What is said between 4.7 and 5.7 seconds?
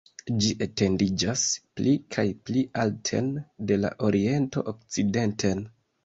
okcidenten.